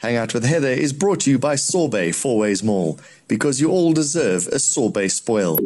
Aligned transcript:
Hang 0.00 0.16
Out 0.16 0.32
with 0.32 0.44
Heather 0.44 0.68
is 0.68 0.94
brought 0.94 1.20
to 1.20 1.30
you 1.30 1.38
by 1.38 1.56
Sorbet 1.56 2.12
Fourways 2.12 2.64
Mall 2.64 2.98
because 3.28 3.60
you 3.60 3.70
all 3.70 3.92
deserve 3.92 4.46
a 4.48 4.58
sorbet 4.58 5.08
spoil. 5.08 5.58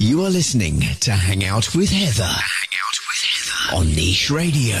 You 0.00 0.24
are 0.24 0.30
listening 0.30 0.80
to 0.98 1.12
Hang 1.12 1.44
Out 1.44 1.72
with 1.72 1.90
Heather. 1.90 2.24
Hang 2.24 2.74
Out 2.74 2.98
with 3.06 3.22
Heather 3.22 3.76
on 3.76 3.86
Niche 3.94 4.32
Radio. 4.32 4.78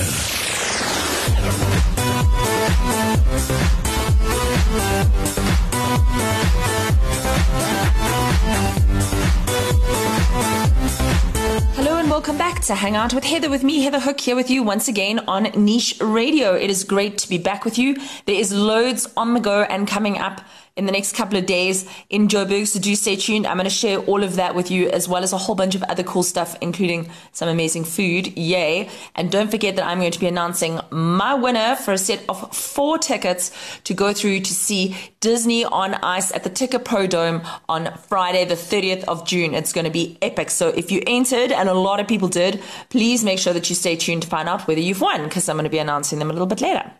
To 12.62 12.74
Hang 12.74 12.94
Out 12.94 13.14
with 13.14 13.24
Heather 13.24 13.48
with 13.48 13.64
me, 13.64 13.80
Heather 13.80 14.00
Hook, 14.00 14.20
here 14.20 14.36
with 14.36 14.50
you 14.50 14.62
once 14.62 14.86
again 14.86 15.20
on 15.20 15.44
Niche 15.54 15.98
Radio. 16.00 16.54
It 16.54 16.68
is 16.68 16.84
great 16.84 17.16
to 17.18 17.28
be 17.28 17.38
back 17.38 17.64
with 17.64 17.78
you. 17.78 17.96
There 18.26 18.34
is 18.34 18.52
loads 18.52 19.10
on 19.16 19.32
the 19.32 19.40
go 19.40 19.62
and 19.62 19.88
coming 19.88 20.18
up 20.18 20.42
in 20.80 20.86
the 20.86 20.92
next 20.92 21.14
couple 21.14 21.38
of 21.38 21.44
days 21.44 21.86
in 22.08 22.26
Joburg. 22.26 22.66
So 22.66 22.80
do 22.80 22.96
stay 22.96 23.14
tuned. 23.14 23.46
I'm 23.46 23.58
going 23.58 23.64
to 23.64 23.70
share 23.70 23.98
all 23.98 24.22
of 24.22 24.36
that 24.36 24.54
with 24.54 24.70
you 24.70 24.88
as 24.88 25.06
well 25.06 25.22
as 25.22 25.34
a 25.34 25.36
whole 25.36 25.54
bunch 25.54 25.74
of 25.74 25.82
other 25.82 26.02
cool 26.02 26.22
stuff, 26.22 26.56
including 26.62 27.10
some 27.32 27.50
amazing 27.50 27.84
food. 27.84 28.34
Yay. 28.38 28.88
And 29.14 29.30
don't 29.30 29.50
forget 29.50 29.76
that 29.76 29.84
I'm 29.84 29.98
going 29.98 30.10
to 30.12 30.18
be 30.18 30.26
announcing 30.26 30.80
my 30.90 31.34
winner 31.34 31.76
for 31.76 31.92
a 31.92 31.98
set 31.98 32.24
of 32.30 32.56
four 32.56 32.96
tickets 32.96 33.52
to 33.84 33.92
go 33.92 34.14
through 34.14 34.40
to 34.40 34.54
see 34.54 34.96
Disney 35.20 35.66
on 35.66 35.96
Ice 35.96 36.32
at 36.32 36.44
the 36.44 36.50
Ticket 36.50 36.86
Pro 36.86 37.06
Dome 37.06 37.42
on 37.68 37.92
Friday, 38.08 38.46
the 38.46 38.54
30th 38.54 39.04
of 39.04 39.26
June. 39.26 39.54
It's 39.54 39.74
going 39.74 39.84
to 39.84 39.90
be 39.90 40.16
epic. 40.22 40.48
So 40.48 40.68
if 40.68 40.90
you 40.90 41.02
entered, 41.06 41.52
and 41.52 41.68
a 41.68 41.74
lot 41.74 42.00
of 42.00 42.08
people 42.08 42.28
did, 42.28 42.49
please 42.88 43.22
make 43.22 43.38
sure 43.38 43.52
that 43.52 43.68
you 43.68 43.76
stay 43.76 43.96
tuned 43.96 44.22
to 44.22 44.28
find 44.28 44.48
out 44.48 44.66
whether 44.66 44.80
you've 44.80 45.00
won 45.00 45.24
because 45.24 45.48
I'm 45.48 45.56
going 45.56 45.64
to 45.64 45.70
be 45.70 45.78
announcing 45.78 46.18
them 46.18 46.30
a 46.30 46.32
little 46.32 46.46
bit 46.46 46.60
later. 46.60 46.90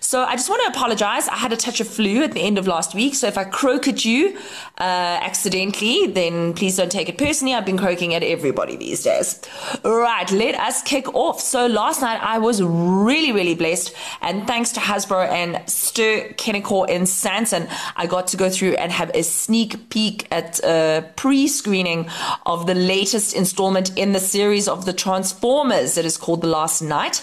So 0.00 0.22
I 0.22 0.36
just 0.36 0.48
want 0.48 0.62
to 0.62 0.78
apologize. 0.78 1.28
I 1.28 1.36
had 1.36 1.52
a 1.52 1.56
touch 1.56 1.80
of 1.80 1.88
flu 1.88 2.22
at 2.22 2.32
the 2.32 2.40
end 2.40 2.58
of 2.58 2.66
last 2.66 2.94
week. 2.94 3.14
So 3.14 3.26
if 3.26 3.36
I 3.36 3.44
croak 3.44 3.88
at 3.88 4.04
you 4.04 4.36
uh, 4.78 4.82
accidentally, 4.82 6.06
then 6.06 6.54
please 6.54 6.76
don't 6.76 6.90
take 6.90 7.08
it 7.08 7.18
personally. 7.18 7.54
I've 7.54 7.66
been 7.66 7.78
croaking 7.78 8.14
at 8.14 8.22
everybody 8.22 8.76
these 8.76 9.02
days. 9.02 9.40
Right, 9.84 10.30
let 10.32 10.54
us 10.54 10.82
kick 10.82 11.12
off. 11.14 11.40
So 11.40 11.66
last 11.66 12.00
night 12.00 12.20
I 12.22 12.38
was 12.38 12.62
really, 12.62 13.32
really 13.32 13.54
blessed. 13.54 13.94
And 14.20 14.46
thanks 14.46 14.72
to 14.72 14.80
Hasbro 14.80 15.28
and 15.28 15.68
Ster 15.68 16.30
Kinekor 16.34 16.88
in 16.88 17.02
Sandton, 17.02 17.70
I 17.96 18.06
got 18.06 18.28
to 18.28 18.36
go 18.36 18.50
through 18.50 18.74
and 18.74 18.92
have 18.92 19.10
a 19.14 19.22
sneak 19.22 19.90
peek 19.90 20.26
at 20.30 20.58
a 20.60 21.10
pre 21.16 21.48
screening 21.48 22.08
of 22.46 22.66
the 22.66 22.74
latest 22.74 23.34
installment 23.34 23.96
in 23.98 24.12
the 24.12 24.20
series 24.20 24.68
of 24.68 24.84
the 24.86 24.92
Transformers. 24.92 25.96
It 25.96 26.04
is 26.04 26.16
called 26.16 26.40
The 26.40 26.48
Last 26.48 26.82
Knight 26.82 27.22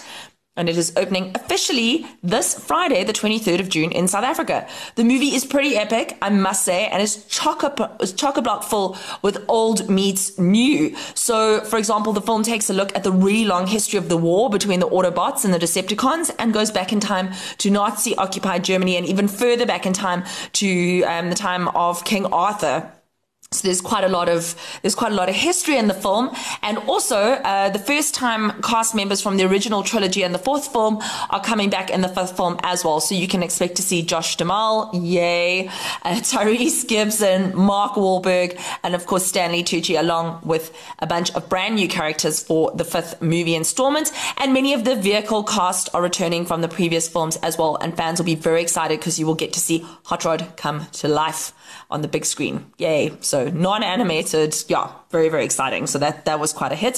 and 0.56 0.68
it 0.68 0.76
is 0.76 0.92
opening 0.96 1.32
officially 1.34 2.06
this 2.22 2.58
Friday, 2.58 3.04
the 3.04 3.12
23rd 3.12 3.60
of 3.60 3.68
June 3.68 3.92
in 3.92 4.08
South 4.08 4.24
Africa. 4.24 4.66
The 4.94 5.04
movie 5.04 5.34
is 5.34 5.44
pretty 5.44 5.76
epic, 5.76 6.16
I 6.22 6.30
must 6.30 6.64
say, 6.64 6.86
and 6.86 7.02
is 7.02 7.24
chock 7.26 7.62
a 7.62 8.42
block 8.42 8.62
full 8.62 8.96
with 9.22 9.44
old 9.48 9.90
meets 9.90 10.38
new. 10.38 10.96
So, 11.14 11.60
for 11.62 11.78
example, 11.78 12.12
the 12.12 12.22
film 12.22 12.42
takes 12.42 12.70
a 12.70 12.72
look 12.72 12.94
at 12.96 13.04
the 13.04 13.12
really 13.12 13.44
long 13.44 13.66
history 13.66 13.98
of 13.98 14.08
the 14.08 14.16
war 14.16 14.48
between 14.48 14.80
the 14.80 14.88
Autobots 14.88 15.44
and 15.44 15.52
the 15.52 15.58
Decepticons 15.58 16.34
and 16.38 16.52
goes 16.52 16.70
back 16.70 16.92
in 16.92 17.00
time 17.00 17.32
to 17.58 17.70
Nazi 17.70 18.16
occupied 18.16 18.64
Germany 18.64 18.96
and 18.96 19.06
even 19.06 19.28
further 19.28 19.66
back 19.66 19.84
in 19.86 19.92
time 19.92 20.24
to 20.54 21.02
um, 21.04 21.28
the 21.28 21.36
time 21.36 21.68
of 21.68 22.04
King 22.04 22.26
Arthur. 22.26 22.95
So 23.52 23.68
there's 23.68 23.80
quite 23.80 24.02
a 24.02 24.08
lot 24.08 24.28
of 24.28 24.56
there's 24.82 24.96
quite 24.96 25.12
a 25.12 25.14
lot 25.14 25.28
of 25.28 25.36
history 25.36 25.76
in 25.76 25.86
the 25.86 25.94
film, 25.94 26.30
and 26.62 26.78
also 26.78 27.16
uh, 27.16 27.68
the 27.68 27.78
first 27.78 28.12
time 28.12 28.60
cast 28.60 28.92
members 28.92 29.22
from 29.22 29.36
the 29.36 29.44
original 29.44 29.84
trilogy 29.84 30.24
and 30.24 30.34
the 30.34 30.38
fourth 30.38 30.72
film 30.72 30.98
are 31.30 31.40
coming 31.40 31.70
back 31.70 31.88
in 31.88 32.00
the 32.00 32.08
fifth 32.08 32.36
film 32.36 32.58
as 32.64 32.84
well. 32.84 32.98
So 32.98 33.14
you 33.14 33.28
can 33.28 33.44
expect 33.44 33.76
to 33.76 33.82
see 33.82 34.02
Josh 34.02 34.34
Duhamel, 34.34 34.90
yay, 34.94 35.68
uh, 35.68 35.70
Tyrese 36.16 36.88
Gibson, 36.88 37.56
Mark 37.56 37.92
Wahlberg, 37.92 38.60
and 38.82 38.96
of 38.96 39.06
course 39.06 39.24
Stanley 39.24 39.62
Tucci, 39.62 39.96
along 39.96 40.40
with 40.42 40.76
a 40.98 41.06
bunch 41.06 41.30
of 41.36 41.48
brand 41.48 41.76
new 41.76 41.86
characters 41.86 42.42
for 42.42 42.72
the 42.72 42.84
fifth 42.84 43.22
movie 43.22 43.54
installment. 43.54 44.10
And 44.38 44.52
many 44.52 44.74
of 44.74 44.82
the 44.82 44.96
vehicle 44.96 45.44
cast 45.44 45.88
are 45.94 46.02
returning 46.02 46.46
from 46.46 46.62
the 46.62 46.68
previous 46.68 47.08
films 47.08 47.36
as 47.44 47.56
well, 47.56 47.76
and 47.76 47.96
fans 47.96 48.18
will 48.18 48.26
be 48.26 48.34
very 48.34 48.60
excited 48.60 48.98
because 48.98 49.20
you 49.20 49.26
will 49.26 49.36
get 49.36 49.52
to 49.52 49.60
see 49.60 49.86
Hot 50.06 50.24
Rod 50.24 50.52
come 50.56 50.86
to 50.94 51.06
life 51.06 51.52
on 51.90 52.02
the 52.02 52.08
big 52.08 52.24
screen. 52.24 52.72
Yay. 52.78 53.12
So 53.20 53.48
non-animated. 53.48 54.56
Yeah, 54.68 54.90
very, 55.10 55.28
very 55.28 55.44
exciting. 55.44 55.86
So 55.86 55.98
that, 55.98 56.24
that 56.24 56.40
was 56.40 56.52
quite 56.52 56.72
a 56.72 56.74
hit. 56.74 56.96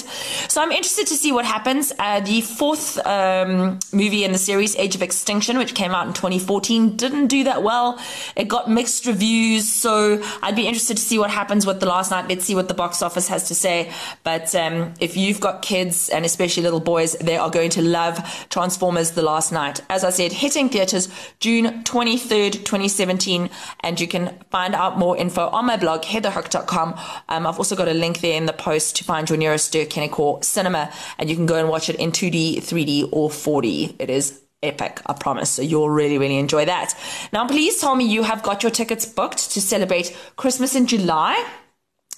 So 0.49 0.63
I'm 0.63 0.73
interested 0.73 1.07
to 1.09 1.15
see 1.15 1.31
what 1.31 1.45
happens. 1.45 1.93
Uh, 1.99 2.21
the 2.21 2.41
fourth 2.41 2.99
um, 3.07 3.79
movie 3.93 4.25
in 4.25 4.33
the 4.33 4.39
series, 4.39 4.75
Age 4.77 4.95
of 4.95 5.03
Extinction, 5.03 5.59
which 5.59 5.75
came 5.75 5.93
out 5.93 6.07
in 6.07 6.15
2014, 6.15 6.97
didn't 6.97 7.27
do 7.27 7.45
that 7.45 7.63
well. 7.63 8.01
It 8.35 8.49
got 8.49 8.71
mixed 8.71 9.05
reviews. 9.07 9.71
So 9.71 10.23
I'd 10.43 10.57
be 10.57 10.67
interested 10.67 10.97
to 10.97 11.03
see 11.03 11.19
what 11.19 11.31
happens 11.31 11.67
with 11.67 11.81
The 11.81 11.87
Last 11.87 12.11
Knight. 12.11 12.29
Let's 12.29 12.47
see 12.47 12.55
what 12.55 12.69
the 12.69 12.75
box 12.75 13.03
office 13.03 13.29
has 13.29 13.47
to 13.49 13.55
say. 13.55 13.93
But 14.25 14.55
um, 14.55 14.95
if 15.01 15.17
you've 15.17 15.41
got 15.41 15.61
kids 15.61 16.09
and 16.09 16.25
especially 16.25 16.63
little 16.63 16.81
boys, 16.81 17.13
they 17.21 17.37
are 17.37 17.51
going 17.51 17.71
to 17.71 17.83
love 17.83 18.47
Transformers 18.49 19.11
The 19.11 19.23
Last 19.23 19.53
Knight. 19.53 19.83
As 19.91 20.03
I 20.03 20.11
said, 20.11 20.33
hitting 20.33 20.71
theaters 20.71 21.09
June 21.41 21.85
23rd, 21.85 22.53
2017. 22.65 23.51
And 23.81 24.01
you 24.01 24.09
can 24.09 24.39
find 24.51 24.75
out 24.75 24.99
more 24.99 25.15
info 25.17 25.49
on 25.49 25.67
my 25.67 25.77
blog, 25.77 26.03
heatherhook.com. 26.03 26.99
Um, 27.29 27.47
I've 27.47 27.59
also 27.59 27.77
got 27.77 27.89
a 27.89 27.98
link 27.99 28.21
there 28.21 28.37
in 28.37 28.47
the 28.47 28.53
post 28.53 28.97
to 28.97 29.05
find 29.05 29.29
your 29.29 29.39
nearest 29.39 29.67
Ster 29.67 29.85
Kinekor 29.85 30.45
cinema, 30.45 30.91
and 31.19 31.29
you 31.29 31.37
can 31.37 31.47
go 31.47 31.57
and 31.57 31.69
watch 31.69 31.89
it 31.89 31.97
in 31.97 32.13
2D, 32.13 32.57
3D, 32.57 33.09
or 33.13 33.29
4D. 33.29 33.97
It 33.99 34.11
is 34.11 34.41
epic, 34.63 35.01
I 35.07 35.13
promise. 35.13 35.51
So 35.51 35.63
you'll 35.63 35.91
really, 35.91 36.19
really 36.19 36.39
enjoy 36.39 36.65
that. 36.65 36.95
Now, 37.33 37.47
please 37.47 37.81
tell 37.81 37.95
me 37.95 38.05
you 38.07 38.23
have 38.23 38.43
got 38.43 38.63
your 38.63 38.71
tickets 38.71 39.07
booked 39.07 39.51
to 39.53 39.61
celebrate 39.61 40.17
Christmas 40.37 40.75
in 40.75 40.87
July 40.87 41.45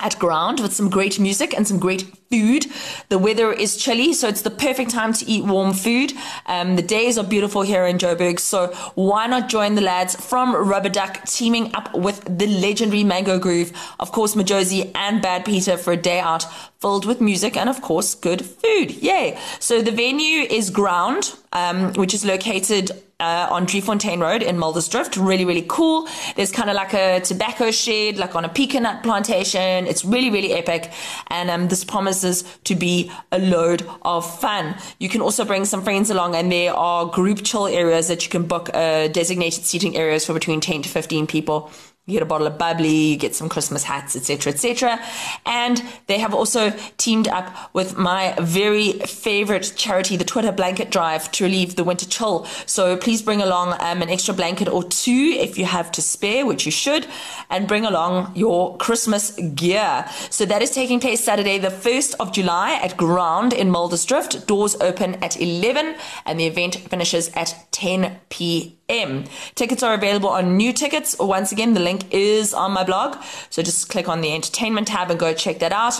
at 0.00 0.18
ground 0.18 0.60
with 0.60 0.72
some 0.72 0.90
great 0.90 1.18
music 1.18 1.54
and 1.54 1.66
some 1.66 1.78
great 1.78 2.02
food. 2.30 2.66
The 3.08 3.18
weather 3.18 3.52
is 3.52 3.76
chilly, 3.76 4.12
so 4.12 4.28
it's 4.28 4.42
the 4.42 4.50
perfect 4.50 4.90
time 4.90 5.12
to 5.14 5.26
eat 5.26 5.44
warm 5.44 5.72
food. 5.72 6.12
Um, 6.46 6.76
the 6.76 6.82
days 6.82 7.18
are 7.18 7.24
beautiful 7.24 7.62
here 7.62 7.86
in 7.86 7.98
Joburg, 7.98 8.38
so 8.38 8.68
why 8.94 9.26
not 9.26 9.48
join 9.48 9.74
the 9.74 9.82
lads 9.82 10.14
from 10.14 10.54
Rubber 10.54 10.88
Duck 10.88 11.24
teaming 11.26 11.74
up 11.74 11.94
with 11.94 12.24
the 12.38 12.46
legendary 12.46 13.04
Mango 13.04 13.38
Groove, 13.38 13.72
of 13.98 14.12
course, 14.12 14.34
Majozi 14.34 14.90
and 14.94 15.20
Bad 15.20 15.44
Peter 15.44 15.76
for 15.76 15.92
a 15.92 15.96
day 15.96 16.20
out 16.20 16.46
filled 16.80 17.04
with 17.04 17.20
music 17.20 17.56
and, 17.56 17.68
of 17.68 17.82
course, 17.82 18.14
good 18.14 18.44
food. 18.44 18.90
Yay! 19.02 19.38
So 19.58 19.82
the 19.82 19.90
venue 19.90 20.42
is 20.42 20.70
Ground, 20.70 21.34
um, 21.52 21.92
which 21.94 22.14
is 22.14 22.24
located 22.24 22.90
uh, 23.20 23.48
on 23.50 23.66
Driefontein 23.66 24.20
Road 24.20 24.42
in 24.42 24.56
Muldersdrift. 24.56 25.22
Really, 25.22 25.44
really 25.44 25.66
cool. 25.68 26.08
There's 26.36 26.50
kind 26.50 26.70
of 26.70 26.76
like 26.76 26.94
a 26.94 27.20
tobacco 27.20 27.70
shed, 27.70 28.16
like 28.16 28.34
on 28.34 28.46
a 28.46 28.48
pecan 28.48 28.84
nut 28.84 29.02
plantation. 29.02 29.86
It's 29.86 30.06
really, 30.06 30.30
really 30.30 30.54
epic. 30.54 30.90
And 31.28 31.50
um, 31.50 31.68
this 31.68 31.84
promises 31.84 32.44
to 32.64 32.74
be 32.74 33.12
a 33.30 33.38
load 33.38 33.86
of 34.02 34.40
fun. 34.40 34.74
You 34.98 35.10
can 35.10 35.20
also 35.20 35.44
bring 35.44 35.66
some 35.66 35.82
friends 35.82 36.08
along, 36.08 36.34
and 36.34 36.50
there 36.50 36.72
are 36.72 37.04
group 37.06 37.42
chill 37.44 37.66
areas 37.66 38.08
that 38.08 38.24
you 38.24 38.30
can 38.30 38.46
book 38.46 38.70
uh, 38.72 39.08
designated 39.08 39.64
seating 39.64 39.96
areas 39.96 40.24
for 40.24 40.32
between 40.32 40.60
10 40.60 40.82
to 40.82 40.88
15 40.88 41.26
people 41.26 41.70
you 42.10 42.18
get 42.18 42.22
a 42.22 42.26
bottle 42.26 42.46
of 42.46 42.58
bubbly, 42.58 43.12
you 43.12 43.16
get 43.16 43.34
some 43.34 43.48
Christmas 43.48 43.84
hats, 43.84 44.16
etc., 44.16 44.52
etc. 44.52 45.00
And 45.46 45.82
they 46.06 46.18
have 46.18 46.34
also 46.34 46.72
teamed 46.96 47.28
up 47.28 47.74
with 47.74 47.96
my 47.96 48.34
very 48.40 48.92
favorite 48.92 49.72
charity, 49.76 50.16
the 50.16 50.24
Twitter 50.24 50.52
Blanket 50.52 50.90
Drive, 50.90 51.30
to 51.32 51.44
relieve 51.44 51.76
the 51.76 51.84
winter 51.84 52.06
chill. 52.06 52.44
So 52.66 52.96
please 52.96 53.22
bring 53.22 53.40
along 53.40 53.74
um, 53.80 54.02
an 54.02 54.10
extra 54.10 54.34
blanket 54.34 54.68
or 54.68 54.82
two 54.84 55.36
if 55.38 55.56
you 55.58 55.64
have 55.64 55.92
to 55.92 56.02
spare, 56.02 56.44
which 56.44 56.66
you 56.66 56.72
should, 56.72 57.06
and 57.48 57.68
bring 57.68 57.84
along 57.84 58.32
your 58.34 58.76
Christmas 58.78 59.32
gear. 59.54 60.06
So 60.30 60.44
that 60.46 60.62
is 60.62 60.70
taking 60.70 61.00
place 61.00 61.22
Saturday, 61.22 61.58
the 61.58 61.68
1st 61.68 62.14
of 62.20 62.32
July 62.32 62.78
at 62.82 62.96
Ground 62.96 63.52
in 63.52 63.68
Muldersdrift. 63.68 64.46
Doors 64.46 64.76
open 64.80 65.14
at 65.22 65.40
11 65.40 65.96
and 66.26 66.40
the 66.40 66.46
event 66.46 66.76
finishes 66.76 67.30
at 67.34 67.54
10 67.70 68.20
p.m. 68.28 68.79
M. 68.90 69.24
Tickets 69.54 69.82
are 69.82 69.94
available 69.94 70.28
on 70.28 70.56
new 70.56 70.72
tickets. 70.72 71.16
Once 71.18 71.52
again, 71.52 71.74
the 71.74 71.80
link 71.80 72.12
is 72.12 72.52
on 72.52 72.72
my 72.72 72.84
blog. 72.84 73.16
So 73.48 73.62
just 73.62 73.88
click 73.88 74.08
on 74.08 74.20
the 74.20 74.34
entertainment 74.34 74.88
tab 74.88 75.10
and 75.10 75.18
go 75.18 75.32
check 75.32 75.60
that 75.60 75.72
out. 75.72 75.94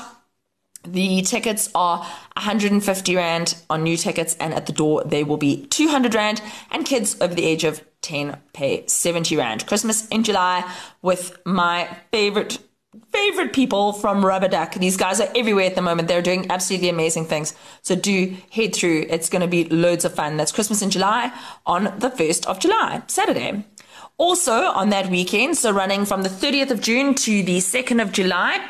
The 0.83 1.21
tickets 1.23 1.69
are 1.75 1.99
150 1.99 3.17
Rand 3.17 3.55
on 3.69 3.83
new 3.83 3.99
tickets, 3.99 4.35
and 4.41 4.55
at 4.55 4.67
the 4.67 4.73
door 4.73 5.05
they 5.05 5.23
will 5.23 5.37
be 5.37 5.67
200 5.67 6.15
Rand, 6.15 6.41
and 6.71 6.87
kids 6.87 7.21
over 7.21 7.35
the 7.35 7.45
age 7.45 7.65
of 7.65 7.85
10 8.01 8.39
pay 8.55 8.87
70 8.87 9.37
Rand. 9.37 9.67
Christmas 9.67 10.09
in 10.09 10.25
July 10.25 10.65
with 11.03 11.37
my 11.45 11.99
favorite 12.11 12.59
favorite 13.13 13.53
people 13.53 13.93
from 13.93 14.25
Rubber 14.25 14.49
Duck. 14.49 14.75
These 14.75 14.97
guys 14.97 15.21
are 15.21 15.29
everywhere 15.37 15.67
at 15.67 15.77
the 15.77 15.83
moment. 15.83 16.09
They're 16.09 16.23
doing 16.23 16.51
absolutely 16.51 16.89
amazing 16.89 17.27
things. 17.27 17.55
So 17.83 17.95
do 17.95 18.37
head 18.51 18.75
through. 18.75 19.07
It's 19.09 19.29
going 19.29 19.43
to 19.43 19.49
be 19.49 19.65
loads 19.65 20.05
of 20.05 20.15
fun. 20.15 20.37
That's 20.37 20.53
Christmas 20.53 20.83
in 20.83 20.91
July 20.91 21.33
on 21.67 21.85
the 21.99 22.11
1st 22.11 22.47
of 22.47 22.59
July, 22.59 23.03
Saturday. 23.07 23.65
Also 24.19 24.53
on 24.53 24.91
that 24.91 25.09
weekend, 25.09 25.57
so 25.57 25.71
running 25.71 26.05
from 26.05 26.23
the 26.23 26.29
30th 26.29 26.71
of 26.71 26.81
June 26.81 27.15
to 27.15 27.43
the 27.43 27.59
2nd 27.59 28.03
of 28.03 28.13
July, 28.13 28.69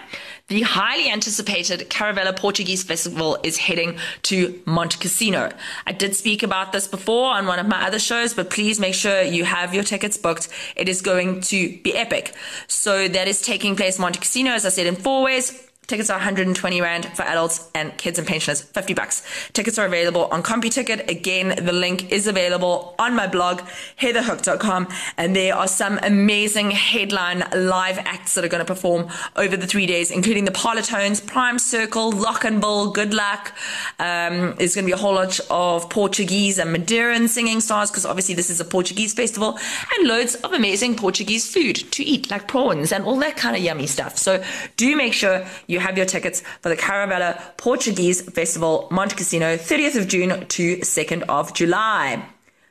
the 0.51 0.63
highly 0.63 1.09
anticipated 1.09 1.89
Caravella 1.89 2.37
Portuguese 2.37 2.83
Festival 2.83 3.39
is 3.45 3.57
heading 3.57 3.97
to 4.25 4.53
Montecasino. 4.67 5.53
I 5.87 5.93
did 5.93 6.17
speak 6.17 6.43
about 6.43 6.73
this 6.73 6.89
before 6.89 7.33
on 7.33 7.47
one 7.47 7.61
of 7.61 7.69
my 7.69 7.87
other 7.87 8.01
shows, 8.01 8.35
but 8.35 8.51
please 8.51 8.81
make 8.81 8.95
sure 8.95 9.23
you 9.23 9.45
have 9.45 9.73
your 9.73 9.85
tickets 9.85 10.17
booked. 10.17 10.49
It 10.75 10.89
is 10.89 11.03
going 11.03 11.43
to 11.43 11.79
be 11.83 11.95
epic. 11.97 12.35
So 12.67 13.07
that 13.07 13.29
is 13.29 13.41
taking 13.41 13.77
place 13.77 13.99
Montecasino, 13.99 14.51
as 14.51 14.67
I 14.67 14.71
said, 14.71 14.89
in 14.89 14.97
Fourways. 14.97 15.70
Tickets 15.91 16.09
are 16.09 16.19
120 16.19 16.81
Rand 16.81 17.07
for 17.17 17.23
adults 17.23 17.69
and 17.75 17.99
kids 17.99 18.17
and 18.17 18.25
pensioners, 18.29 18.63
50 18.63 18.95
bucks. 18.95 19.25
Tickets 19.55 19.77
are 19.77 19.87
available 19.87 20.27
on 20.27 20.41
CompuTicket. 20.41 21.11
Again, 21.11 21.65
the 21.65 21.73
link 21.73 22.13
is 22.13 22.29
available 22.29 22.95
on 22.97 23.17
my 23.17 23.27
blog, 23.27 23.63
heatherhook.com. 24.01 24.87
And 25.17 25.35
there 25.35 25.57
are 25.57 25.67
some 25.67 25.99
amazing 26.05 26.71
headline 26.71 27.43
live 27.57 27.99
acts 27.99 28.37
that 28.37 28.45
are 28.45 28.49
going 28.49 28.65
to 28.65 28.73
perform 28.73 29.09
over 29.35 29.57
the 29.57 29.67
three 29.67 29.85
days, 29.85 30.13
including 30.13 30.45
the 30.45 30.53
Parlotones, 30.53 31.27
Prime 31.27 31.59
Circle, 31.59 32.13
Locnville, 32.13 32.95
Good 32.95 33.13
Luck. 33.13 33.53
Um, 33.99 34.55
there's 34.59 34.77
going 34.77 34.85
to 34.85 34.91
be 34.91 34.93
a 34.93 34.97
whole 34.97 35.15
lot 35.15 35.41
of 35.51 35.91
Portuguese 35.91 36.61
and 36.61 36.73
Madeiran 36.73 37.29
singing 37.29 37.61
stars 37.61 37.91
because 37.91 38.07
obviously 38.07 38.37
this 38.37 38.49
is 38.49 38.61
a 38.61 38.65
Portuguese 38.65 39.13
festival 39.13 39.59
and 39.97 40.07
loads 40.07 40.37
of 40.37 40.53
amazing 40.53 40.95
Portuguese 40.95 41.53
food 41.53 41.75
to 41.91 42.05
eat, 42.05 42.31
like 42.31 42.47
prawns 42.47 42.93
and 42.93 43.05
all 43.05 43.17
that 43.17 43.37
kind 43.37 43.57
of 43.57 43.63
yummy 43.65 43.89
stuff. 43.89 44.17
So 44.17 44.41
do 44.77 44.95
make 44.95 45.15
sure 45.15 45.45
you 45.67 45.80
have 45.81 45.97
your 45.97 46.07
tickets 46.07 46.43
for 46.61 46.69
the 46.69 46.77
Caravella 46.77 47.57
Portuguese 47.57 48.23
Festival, 48.23 48.89
Montecasino, 48.91 49.57
30th 49.57 49.97
of 49.97 50.09
June 50.09 50.47
to 50.47 50.77
2nd 50.79 51.23
of 51.29 51.53
July. 51.55 52.25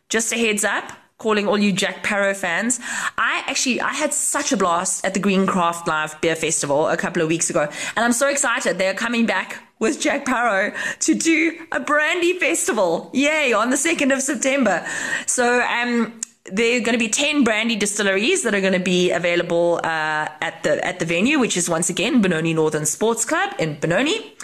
Just 0.10 0.32
a 0.32 0.38
heads 0.38 0.64
up, 0.64 0.92
calling 1.20 1.48
all 1.48 1.58
you 1.58 1.72
Jack 1.72 2.04
Parow 2.04 2.36
fans. 2.36 2.80
I 3.18 3.44
actually 3.46 3.82
I 3.82 3.94
had 3.94 4.14
such 4.14 4.52
a 4.52 4.58
blast 4.58 5.06
at 5.06 5.14
the 5.14 5.20
Green 5.20 5.46
Craft 5.46 5.88
Live 5.88 6.20
Beer 6.22 6.36
Festival 6.36 6.88
a 6.88 6.98
couple 6.98 7.22
of 7.22 7.28
weeks 7.28 7.50
ago, 7.50 7.68
and 7.96 8.06
I'm 8.06 8.14
so 8.14 8.28
excited 8.28 8.78
they're 8.78 8.94
coming 8.94 9.26
back 9.26 9.62
with 9.80 10.00
Jack 10.02 10.26
Parow 10.26 10.74
to 11.00 11.16
do 11.16 11.60
a 11.72 11.80
brandy 11.80 12.34
festival. 12.40 13.10
Yay, 13.14 13.54
on 13.54 13.70
the 13.70 13.76
2nd 13.76 14.14
of 14.14 14.22
September. 14.22 14.86
So 15.26 15.62
um 15.62 16.20
there 16.52 16.78
are 16.78 16.82
going 16.82 16.94
to 16.94 17.00
be 17.00 17.10
10 17.10 17.44
brandy 17.44 17.76
distilleries 17.76 18.44
that 18.44 18.54
are 18.54 18.62
going 18.62 18.74
to 18.74 18.80
be 18.80 19.12
available 19.12 19.80
uh, 19.84 20.28
at 20.42 20.64
the 20.64 20.84
at 20.86 21.00
the 21.00 21.06
venue 21.06 21.40
which 21.40 21.58
is 21.58 21.70
once 21.70 21.90
again 21.90 22.22
Benoni 22.22 22.54
Northern 22.54 22.86
Sports 22.86 23.26
Club 23.26 23.54
in 23.60 23.80
Benoni 23.80 24.36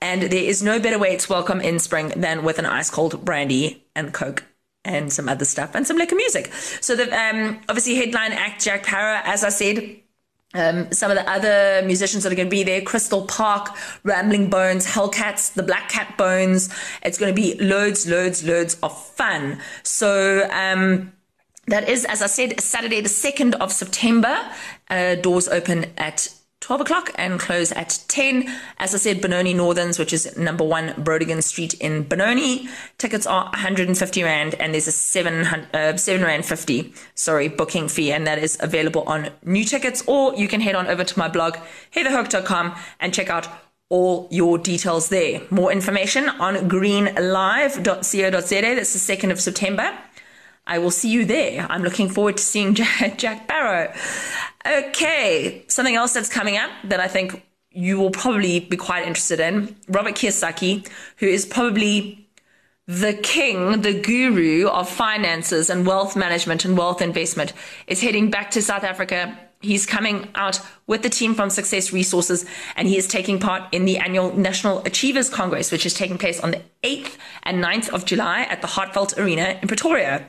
and 0.00 0.22
there 0.22 0.44
is 0.44 0.62
no 0.62 0.78
better 0.78 0.98
way 0.98 1.16
to 1.16 1.32
welcome 1.32 1.60
in 1.60 1.78
spring 1.78 2.08
than 2.16 2.44
with 2.44 2.58
an 2.58 2.66
ice 2.66 2.90
cold 2.90 3.24
brandy 3.24 3.84
and 3.94 4.12
coke 4.12 4.44
and 4.84 5.12
some 5.12 5.28
other 5.28 5.44
stuff 5.44 5.74
and 5.74 5.86
some 5.86 5.96
liquor 5.96 6.16
music 6.16 6.52
so 6.80 6.94
the 6.96 7.04
um, 7.12 7.60
obviously 7.68 7.94
headline 7.94 8.32
act 8.32 8.64
Jack 8.64 8.84
Parow 8.84 9.20
as 9.24 9.44
I 9.44 9.48
said 9.48 10.00
um, 10.54 10.92
some 10.92 11.10
of 11.10 11.16
the 11.16 11.28
other 11.28 11.82
musicians 11.84 12.22
that 12.22 12.32
are 12.32 12.36
going 12.36 12.46
to 12.46 12.50
be 12.50 12.62
there 12.62 12.80
Crystal 12.80 13.26
Park, 13.26 13.76
Rambling 14.04 14.50
Bones, 14.50 14.86
Hellcats, 14.86 15.52
the 15.52 15.64
Black 15.64 15.88
Cat 15.88 16.16
Bones. 16.16 16.72
It's 17.02 17.18
going 17.18 17.34
to 17.34 17.40
be 17.40 17.56
loads, 17.56 18.08
loads, 18.08 18.44
loads 18.44 18.76
of 18.80 18.96
fun. 18.96 19.60
So, 19.82 20.48
um, 20.52 21.12
that 21.66 21.88
is, 21.88 22.04
as 22.04 22.22
I 22.22 22.26
said, 22.26 22.60
Saturday, 22.60 23.00
the 23.00 23.08
2nd 23.08 23.54
of 23.54 23.72
September. 23.72 24.36
Uh, 24.88 25.14
doors 25.14 25.48
open 25.48 25.86
at 25.96 26.28
12 26.64 26.80
o'clock 26.80 27.10
and 27.16 27.38
close 27.38 27.72
at 27.72 27.98
10. 28.08 28.48
As 28.78 28.94
I 28.94 28.98
said, 28.98 29.20
Benoni 29.20 29.52
Northerns, 29.52 29.98
which 29.98 30.14
is 30.14 30.34
number 30.38 30.64
one 30.64 30.94
Brodigan 30.94 31.42
Street 31.42 31.74
in 31.74 32.04
Benoni. 32.04 32.68
Tickets 32.96 33.26
are 33.26 33.44
150 33.50 34.22
Rand 34.22 34.54
and 34.54 34.72
there's 34.72 34.88
a 34.88 34.92
7, 34.92 35.46
uh, 35.74 35.96
7 35.96 36.22
Rand 36.22 36.46
50, 36.46 36.94
sorry, 37.14 37.48
booking 37.48 37.88
fee. 37.88 38.12
And 38.12 38.26
that 38.26 38.38
is 38.38 38.56
available 38.60 39.02
on 39.02 39.28
new 39.44 39.64
tickets 39.64 40.02
or 40.06 40.34
you 40.36 40.48
can 40.48 40.62
head 40.62 40.74
on 40.74 40.86
over 40.86 41.04
to 41.04 41.18
my 41.18 41.28
blog, 41.28 41.58
heatherhook.com 41.94 42.74
and 42.98 43.12
check 43.12 43.28
out 43.28 43.46
all 43.90 44.26
your 44.30 44.56
details 44.56 45.10
there. 45.10 45.42
More 45.50 45.70
information 45.70 46.30
on 46.30 46.54
greenlive.co.za. 46.70 48.30
That's 48.30 49.06
the 49.06 49.16
2nd 49.16 49.30
of 49.30 49.38
September. 49.38 49.92
I 50.66 50.78
will 50.78 50.90
see 50.90 51.10
you 51.10 51.24
there. 51.24 51.66
I'm 51.68 51.82
looking 51.82 52.08
forward 52.08 52.38
to 52.38 52.42
seeing 52.42 52.74
Jack, 52.74 53.48
Parow. 53.48 53.94
Okay, 54.66 55.64
something 55.68 55.94
else 55.94 56.14
that's 56.14 56.28
coming 56.28 56.56
up 56.56 56.70
that 56.84 57.00
I 57.00 57.08
think 57.08 57.44
you 57.70 57.98
will 57.98 58.10
probably 58.10 58.60
be 58.60 58.76
quite 58.76 59.06
interested 59.06 59.40
in. 59.40 59.76
Robert 59.88 60.14
Kiyosaki, 60.14 60.88
who 61.18 61.26
is 61.26 61.44
probably 61.44 62.26
the 62.86 63.14
king, 63.14 63.82
the 63.82 63.98
guru 63.98 64.68
of 64.68 64.88
finances 64.88 65.70
and 65.70 65.86
wealth 65.86 66.16
management 66.16 66.64
and 66.64 66.78
wealth 66.78 67.02
investment, 67.02 67.52
is 67.86 68.00
heading 68.00 68.30
back 68.30 68.50
to 68.52 68.62
South 68.62 68.84
Africa. 68.84 69.38
He's 69.60 69.86
coming 69.86 70.28
out 70.34 70.60
with 70.86 71.02
the 71.02 71.08
team 71.08 71.34
from 71.34 71.48
Success 71.48 71.92
Resources 71.92 72.44
and 72.76 72.86
he 72.86 72.98
is 72.98 73.06
taking 73.06 73.40
part 73.40 73.62
in 73.72 73.86
the 73.86 73.96
annual 73.96 74.36
National 74.36 74.80
Achievers 74.84 75.30
Congress, 75.30 75.72
which 75.72 75.86
is 75.86 75.94
taking 75.94 76.18
place 76.18 76.40
on 76.40 76.50
the 76.50 76.62
8th 76.82 77.16
and 77.42 77.64
9th 77.64 77.88
of 77.88 78.04
July 78.04 78.42
at 78.42 78.60
the 78.60 78.66
Heartfelt 78.66 79.18
Arena 79.18 79.58
in 79.60 79.68
Pretoria. 79.68 80.28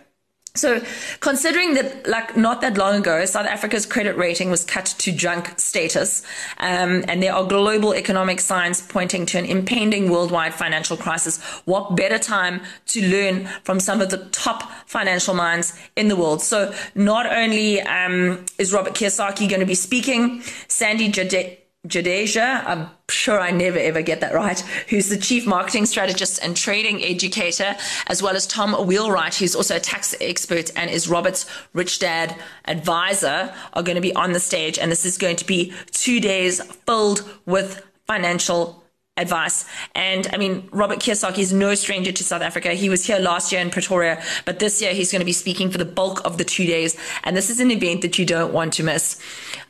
So, 0.55 0.81
considering 1.19 1.73
that, 1.73 2.07
like 2.07 2.37
not 2.37 2.61
that 2.61 2.77
long 2.77 2.95
ago, 2.95 3.25
South 3.25 3.45
Africa's 3.45 3.85
credit 3.85 4.15
rating 4.17 4.49
was 4.49 4.63
cut 4.63 4.85
to 4.99 5.11
junk 5.11 5.59
status, 5.59 6.23
um, 6.57 7.03
and 7.07 7.21
there 7.21 7.33
are 7.33 7.45
global 7.45 7.93
economic 7.93 8.39
signs 8.39 8.81
pointing 8.81 9.25
to 9.27 9.37
an 9.37 9.45
impending 9.45 10.09
worldwide 10.09 10.53
financial 10.53 10.95
crisis, 10.95 11.41
what 11.65 11.95
better 11.97 12.17
time 12.17 12.61
to 12.87 13.05
learn 13.05 13.47
from 13.63 13.81
some 13.81 13.99
of 13.99 14.09
the 14.09 14.25
top 14.31 14.71
financial 14.85 15.33
minds 15.33 15.77
in 15.97 16.07
the 16.07 16.15
world? 16.15 16.41
So, 16.41 16.73
not 16.95 17.25
only 17.25 17.81
um, 17.81 18.45
is 18.57 18.71
Robert 18.71 18.93
Kiyosaki 18.93 19.49
going 19.49 19.59
to 19.59 19.65
be 19.65 19.75
speaking, 19.75 20.41
Sandy 20.69 21.09
Jade. 21.09 21.64
Jadeja, 21.87 22.63
I'm 22.65 22.89
sure 23.09 23.39
I 23.39 23.51
never 23.51 23.77
ever 23.77 24.01
get 24.01 24.21
that 24.21 24.33
right, 24.33 24.59
who's 24.89 25.09
the 25.09 25.17
chief 25.17 25.45
marketing 25.45 25.85
strategist 25.85 26.43
and 26.43 26.55
trading 26.55 27.03
educator, 27.03 27.75
as 28.07 28.23
well 28.23 28.35
as 28.35 28.47
Tom 28.47 28.73
Wheelwright, 28.87 29.35
who's 29.35 29.55
also 29.55 29.75
a 29.75 29.79
tax 29.79 30.15
expert 30.19 30.71
and 30.75 30.89
is 30.89 31.07
Robert's 31.07 31.45
rich 31.73 31.99
dad 31.99 32.35
advisor, 32.65 33.53
are 33.73 33.83
going 33.83 33.95
to 33.95 34.01
be 34.01 34.15
on 34.15 34.33
the 34.33 34.39
stage. 34.39 34.79
And 34.79 34.91
this 34.91 35.05
is 35.05 35.17
going 35.17 35.35
to 35.37 35.45
be 35.45 35.73
two 35.91 36.19
days 36.19 36.61
filled 36.85 37.27
with 37.45 37.85
financial 38.07 38.83
advice. 39.17 39.65
And 39.93 40.27
I 40.33 40.37
mean, 40.37 40.67
Robert 40.71 40.99
Kiyosaki 40.99 41.39
is 41.39 41.53
no 41.53 41.73
stranger 41.75 42.11
to 42.11 42.23
South 42.23 42.41
Africa. 42.41 42.73
He 42.73 42.89
was 42.89 43.05
here 43.05 43.17
last 43.17 43.51
year 43.51 43.61
in 43.61 43.69
Pretoria, 43.69 44.21
but 44.43 44.59
this 44.59 44.81
year 44.81 44.93
he's 44.93 45.11
going 45.11 45.21
to 45.21 45.25
be 45.25 45.31
speaking 45.31 45.69
for 45.69 45.77
the 45.77 45.85
bulk 45.85 46.25
of 46.25 46.37
the 46.37 46.43
two 46.43 46.65
days. 46.65 46.97
And 47.23 47.35
this 47.35 47.49
is 47.49 47.59
an 47.59 47.71
event 47.71 48.01
that 48.01 48.19
you 48.19 48.25
don't 48.25 48.51
want 48.51 48.73
to 48.73 48.83
miss. 48.83 49.21